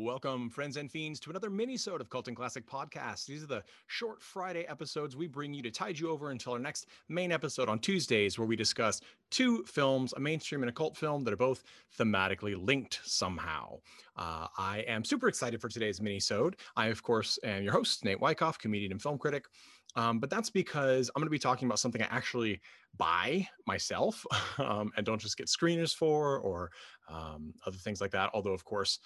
[0.00, 3.26] Welcome, friends and fiends, to another mini-sode of Colton Classic Podcast.
[3.26, 6.60] These are the short Friday episodes we bring you to tide you over until our
[6.60, 9.00] next main episode on Tuesdays, where we discuss
[9.32, 11.64] two films, a mainstream and a cult film, that are both
[11.98, 13.80] thematically linked somehow.
[14.16, 16.58] Uh, I am super excited for today's mini-sode.
[16.76, 19.46] I, of course, am your host, Nate Wyckoff, comedian and film critic.
[19.96, 22.60] Um, but that's because I'm going to be talking about something I actually
[22.98, 24.24] buy myself
[24.58, 26.70] um, and don't just get screeners for or
[27.10, 28.30] um, other things like that.
[28.32, 29.00] Although, of course,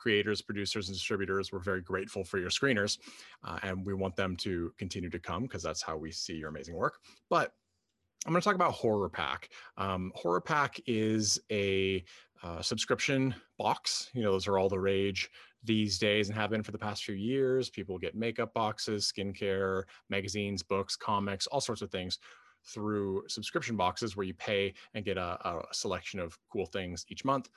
[0.00, 2.98] creators, producers, and distributors, we're very grateful for your screeners,
[3.44, 6.48] uh, and we want them to continue to come because that's how we see your
[6.48, 6.98] amazing work.
[7.28, 7.52] But
[8.26, 9.48] I'm going to talk about Horror Pack.
[9.78, 12.04] Um, Horror Pack is a
[12.42, 14.10] uh, subscription box.
[14.14, 15.30] You know, those are all the rage
[15.62, 17.70] these days and have been for the past few years.
[17.70, 22.18] People get makeup boxes, skincare, magazines, books, comics, all sorts of things
[22.66, 27.24] through subscription boxes where you pay and get a, a selection of cool things each
[27.24, 27.48] month.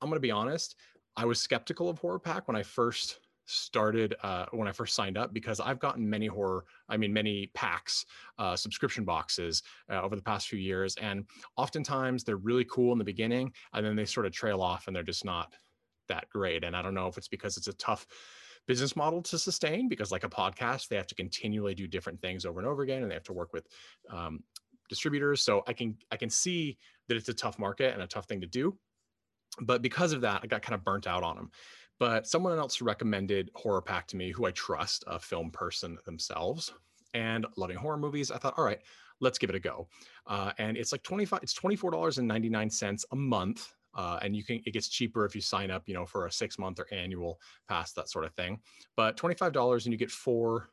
[0.00, 0.76] I'm going to be honest,
[1.20, 5.18] I was skeptical of Horror Pack when I first started uh, when I first signed
[5.18, 8.06] up because I've gotten many horror, I mean, many packs,
[8.38, 10.96] uh, subscription boxes uh, over the past few years.
[10.96, 11.26] And
[11.58, 14.96] oftentimes they're really cool in the beginning and then they sort of trail off and
[14.96, 15.52] they're just not
[16.08, 16.64] that great.
[16.64, 18.06] And I don't know if it's because it's a tough
[18.66, 22.46] business model to sustain because, like a podcast, they have to continually do different things
[22.46, 23.66] over and over again and they have to work with
[24.08, 24.42] um,
[24.88, 25.42] distributors.
[25.42, 28.40] So I can, I can see that it's a tough market and a tough thing
[28.40, 28.78] to do
[29.60, 31.50] but because of that, I got kind of burnt out on them.
[31.98, 36.72] But someone else recommended Horror Pack to me, who I trust, a film person themselves,
[37.12, 38.30] and loving horror movies.
[38.30, 38.80] I thought, all right,
[39.20, 39.88] let's give it a go.
[40.26, 41.40] Uh, and it's like twenty five.
[41.42, 43.74] It's twenty four dollars and ninety nine cents a month.
[43.94, 46.32] Uh, and you can it gets cheaper if you sign up, you know, for a
[46.32, 48.58] six month or annual pass, that sort of thing.
[48.96, 50.70] But twenty five dollars and you get four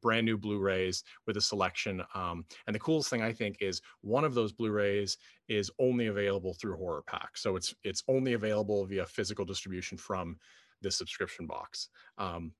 [0.00, 2.02] brand new Blu-rays with a selection.
[2.14, 5.16] Um, and the coolest thing I think is one of those Blu-rays
[5.48, 10.36] is only available through Horror Pack, so it's it's only available via physical distribution from
[10.82, 11.88] this subscription box.
[12.18, 12.52] Um,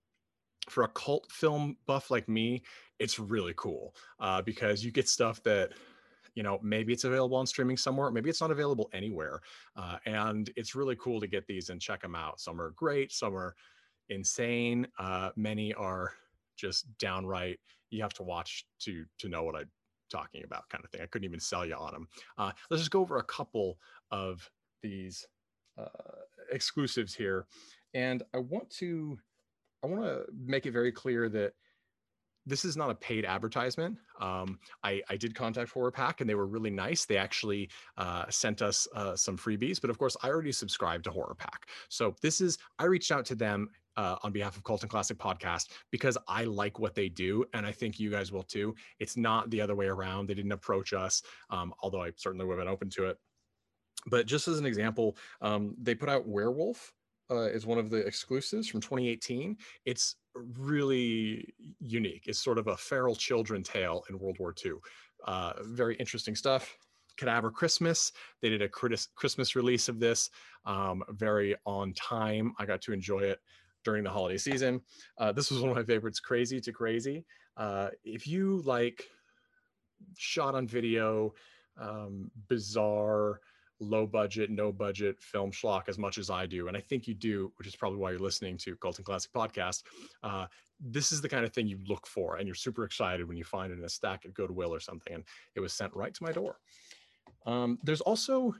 [0.69, 2.63] for a cult film buff like me,
[2.99, 5.73] it's really cool uh, because you get stuff that
[6.35, 9.41] you know maybe it's available on streaming somewhere maybe it's not available anywhere
[9.77, 13.11] uh, and it's really cool to get these and check them out some are great
[13.11, 13.55] some are
[14.09, 16.13] insane uh, many are
[16.59, 17.59] just downright
[17.91, 19.71] you have to watch to to know what i'm
[20.11, 22.09] talking about kind of thing i couldn't even sell you on them
[22.39, 23.79] uh, let's just go over a couple
[24.11, 24.51] of
[24.83, 25.27] these
[25.79, 25.85] uh,
[26.51, 27.47] exclusives here
[27.95, 29.19] and i want to
[29.85, 31.53] i want to make it very clear that
[32.49, 33.99] this is not a paid advertisement.
[34.21, 37.05] Um, I, I, did contact Horror Pack and they were really nice.
[37.05, 37.69] They actually
[37.99, 41.67] uh, sent us uh, some freebies, but of course, I already subscribed to Horror Pack.
[41.91, 43.69] So this is, I reached out to them
[43.99, 47.73] uh, on behalf of Colton Classic Podcast because I like what they do, and I
[47.73, 48.75] think you guys will too.
[49.01, 50.29] It's not the other way around.
[50.29, 51.21] They didn't approach us,
[51.51, 53.19] um, although I certainly would have been open to it.
[54.07, 56.93] But just as an example, um, they put out Werewolf
[57.29, 59.57] uh, is one of the exclusives from 2018.
[59.85, 62.23] It's really unique.
[62.27, 64.75] It's sort of a feral children tale in World War II.
[65.27, 66.73] Uh, very interesting stuff.
[67.17, 68.13] Cadaver Christmas.
[68.41, 70.31] They did a Christmas release of this,
[70.65, 72.55] um, very on time.
[72.61, 73.41] I got to enjoy it
[73.89, 74.83] during the holiday season.
[75.17, 77.25] Uh, this was one of my favorites, Crazy to Crazy.
[77.57, 79.03] Uh, if you like
[80.19, 81.33] shot on video,
[81.81, 83.41] um, bizarre,
[83.81, 87.15] low budget, no budget film schlock as much as I do, and I think you
[87.15, 89.85] do, which is probably why you're listening to Colton Classic Podcast.
[90.23, 90.45] Uh,
[90.79, 93.45] this is the kind of thing you look for, and you're super excited when you
[93.45, 95.25] find it in a stack at Goodwill or something, and
[95.55, 96.59] it was sent right to my door.
[97.47, 98.55] Um, there's also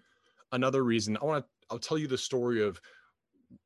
[0.53, 1.51] another reason I want to.
[1.71, 2.81] I'll tell you the story of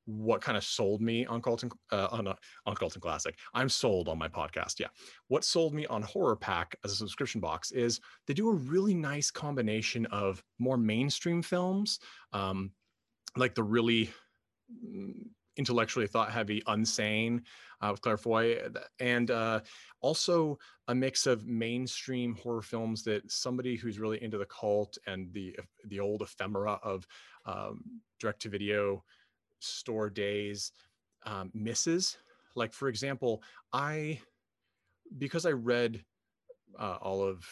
[0.07, 2.35] what kind of sold me on Colton uh, on uh,
[2.67, 3.37] on Colton Classic.
[3.55, 4.81] I'm sold on my podcast.
[4.81, 4.89] Yeah,
[5.29, 8.95] what sold me on Horror Pack as a subscription box is they do a really
[8.95, 12.01] nice combination of more mainstream films,
[12.33, 12.73] um,
[13.37, 14.11] like the really
[14.85, 15.13] mm,
[15.57, 17.43] intellectually thought heavy Unsane
[17.81, 18.59] uh, with Claire Foy,
[18.99, 19.61] and uh,
[20.01, 20.59] also
[20.89, 25.57] a mix of mainstream horror films that somebody who's really into the cult and the
[25.87, 27.07] the old ephemera of
[27.47, 27.83] um,
[28.19, 29.05] direct to video
[29.63, 30.73] store days
[31.25, 32.17] um, misses.
[32.55, 33.43] Like for example,
[33.73, 34.21] I
[35.19, 36.05] because I read
[36.79, 37.45] uh, all of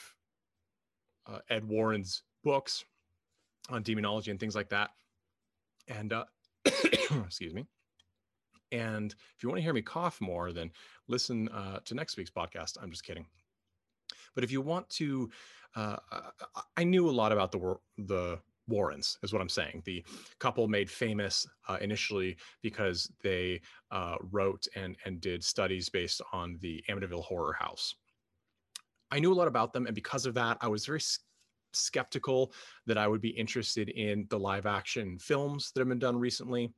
[1.27, 2.85] uh, Ed Warren's books
[3.69, 4.91] on demonology and things like that,
[5.89, 6.25] and uh,
[6.65, 7.67] excuse me.
[8.73, 10.71] And if you want to hear me cough more, then
[11.09, 12.77] listen uh, to next week's podcast.
[12.81, 13.27] I'm just kidding.
[14.35, 15.29] But if you want to,
[15.75, 15.97] uh,
[16.77, 18.39] I knew a lot about the the
[18.71, 19.83] Warrens, is what I'm saying.
[19.85, 20.05] The
[20.39, 26.57] couple made famous uh, initially because they uh, wrote and and did studies based on
[26.61, 27.95] the Amityville Horror House.
[29.11, 31.03] I knew a lot about them, and because of that, I was very
[31.73, 32.53] skeptical
[32.87, 36.73] that I would be interested in the live action films that have been done recently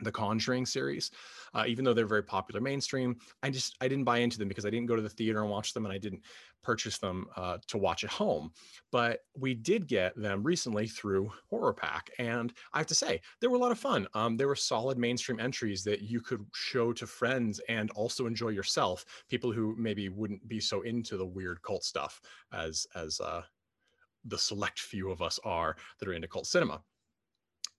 [0.00, 1.10] the conjuring series
[1.54, 4.66] uh, even though they're very popular mainstream i just i didn't buy into them because
[4.66, 6.22] i didn't go to the theater and watch them and i didn't
[6.64, 8.50] purchase them uh, to watch at home.
[8.90, 13.46] But we did get them recently through horror pack and i have to say they
[13.46, 14.08] were a lot of fun.
[14.14, 18.48] Um, they were solid mainstream entries that you could show to friends and also enjoy
[18.48, 22.20] yourself people who maybe wouldn't be so into the weird cult stuff
[22.52, 23.42] as as uh,
[24.24, 26.82] the select few of us are that are into cult cinema.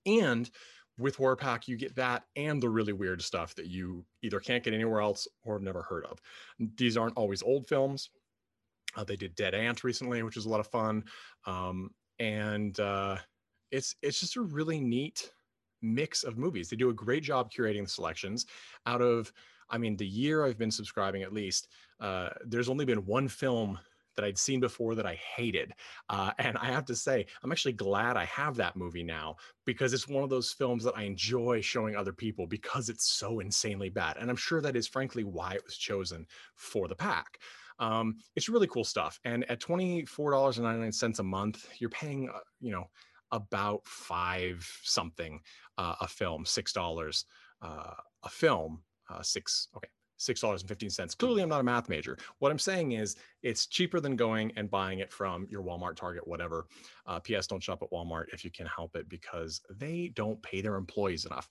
[0.06, 0.50] And
[0.97, 4.63] with Horror Pack, you get that and the really weird stuff that you either can't
[4.63, 6.19] get anywhere else or have never heard of.
[6.77, 8.09] These aren't always old films.
[8.95, 11.03] Uh, they did Dead Ant recently, which is a lot of fun,
[11.45, 11.89] um,
[12.19, 13.18] and uh,
[13.71, 15.31] it's it's just a really neat
[15.81, 16.69] mix of movies.
[16.69, 18.45] They do a great job curating the selections.
[18.86, 19.33] Out of,
[19.69, 21.68] I mean, the year I've been subscribing, at least,
[22.00, 23.77] uh, there's only been one film
[24.15, 25.73] that I'd seen before that I hated.
[26.09, 29.35] Uh, and I have to say, I'm actually glad I have that movie now
[29.65, 33.39] because it's one of those films that I enjoy showing other people because it's so
[33.39, 34.17] insanely bad.
[34.17, 36.25] And I'm sure that is frankly why it was chosen
[36.56, 37.39] for the pack.
[37.79, 39.19] Um, it's really cool stuff.
[39.25, 42.85] And at $24.99 a month, you're paying, uh, you know,
[43.31, 45.41] about five something
[45.77, 47.25] uh, a film, $6
[47.62, 49.89] uh, a film, uh, six, okay,
[50.19, 51.17] $6.15.
[51.17, 52.17] Clearly, I'm not a math major.
[52.39, 56.27] What I'm saying is it's cheaper than going and buying it from your Walmart, Target,
[56.27, 56.67] whatever.
[57.06, 57.47] Uh, P.S.
[57.47, 61.25] Don't shop at Walmart if you can help it because they don't pay their employees
[61.25, 61.50] enough.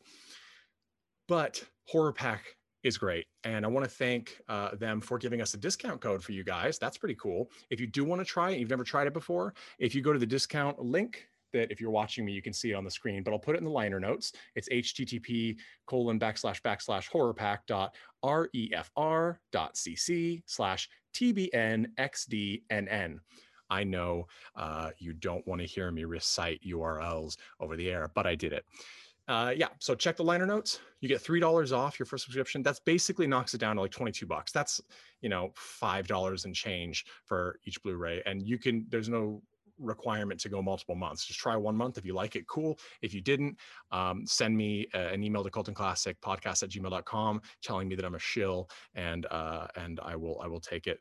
[1.28, 3.26] But Horror Pack is great.
[3.44, 6.44] And I want to thank uh, them for giving us a discount code for you
[6.44, 6.78] guys.
[6.78, 7.50] That's pretty cool.
[7.70, 10.12] If you do want to try it, you've never tried it before, if you go
[10.12, 12.90] to the discount link that if you're watching me, you can see it on the
[12.90, 14.32] screen, but I'll put it in the liner notes.
[14.54, 15.56] It's http
[15.86, 21.88] colon backslash backslash horrorpack dot refr dot cc slash tbnxdnn.
[23.70, 28.26] I know uh, you don't want to hear me recite URLs over the air, but
[28.26, 28.64] I did it.
[29.26, 30.80] Uh, yeah, so check the liner notes.
[31.00, 32.62] You get three dollars off your first subscription.
[32.62, 34.52] That's basically knocks it down to like twenty-two bucks.
[34.52, 34.82] That's
[35.22, 38.84] you know five dollars and change for each Blu-ray, and you can.
[38.90, 39.42] There's no
[39.78, 41.26] requirement to go multiple months.
[41.26, 41.98] Just try one month.
[41.98, 42.78] If you like it, cool.
[43.02, 43.58] If you didn't,
[43.90, 48.04] um, send me uh, an email to Colton Classic podcast at gmail.com telling me that
[48.04, 51.00] I'm a shill and uh, and I will I will take it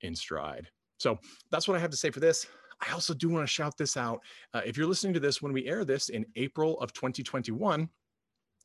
[0.00, 0.68] in stride.
[0.98, 1.18] So
[1.50, 2.46] that's what I have to say for this.
[2.80, 4.20] I also do want to shout this out.
[4.52, 7.88] Uh, if you're listening to this when we air this in April of 2021,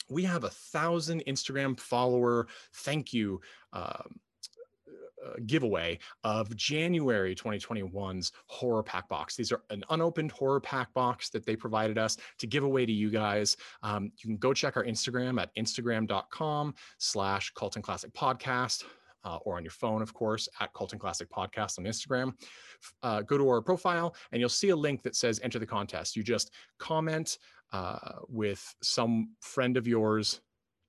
[0.09, 3.39] we have a thousand Instagram follower thank you
[3.73, 4.19] um,
[5.25, 9.35] uh, giveaway of January 2021's horror pack box.
[9.35, 12.91] These are an unopened horror pack box that they provided us to give away to
[12.91, 13.57] you guys.
[13.83, 18.83] Um, you can go check our Instagram at instagram.com slash Colton Classic Podcast.
[19.25, 22.33] Uh, or on your phone, of course, at Colton Classic Podcast on Instagram.
[23.03, 26.15] Uh, go to our profile and you'll see a link that says enter the contest.
[26.15, 27.37] You just comment
[27.73, 27.97] uh,
[28.29, 30.39] with some friend of yours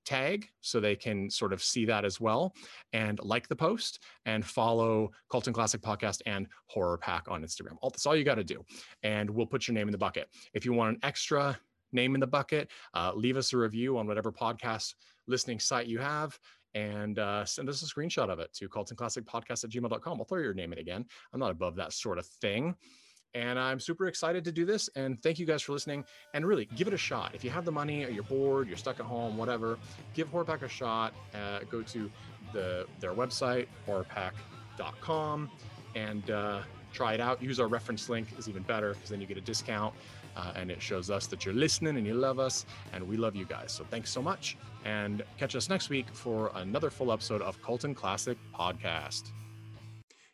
[0.05, 2.53] tag so they can sort of see that as well
[2.93, 7.77] and like the post and follow Colton Classic Podcast and Horror Pack on Instagram.
[7.81, 8.63] All, that's all you got to do.
[9.03, 10.29] And we'll put your name in the bucket.
[10.53, 11.57] If you want an extra
[11.91, 14.93] name in the bucket, uh, leave us a review on whatever podcast
[15.27, 16.37] listening site you have
[16.73, 20.19] and uh, send us a screenshot of it to Colton Classic Podcast at gmail.com.
[20.19, 21.05] I'll throw your name in again.
[21.33, 22.75] I'm not above that sort of thing.
[23.33, 24.89] And I'm super excited to do this.
[24.95, 26.03] And thank you guys for listening.
[26.33, 27.33] And really, give it a shot.
[27.33, 29.77] If you have the money or you're bored, you're stuck at home, whatever,
[30.13, 31.13] give Horrorpack a shot.
[31.33, 32.11] Uh, go to
[32.53, 35.49] the their website, horrorpack.com,
[35.95, 36.61] and uh,
[36.91, 37.41] try it out.
[37.41, 39.93] Use our reference link is even better because then you get a discount
[40.35, 43.35] uh, and it shows us that you're listening and you love us and we love
[43.35, 43.71] you guys.
[43.71, 47.93] So thanks so much and catch us next week for another full episode of Colton
[47.93, 49.31] Classic Podcast.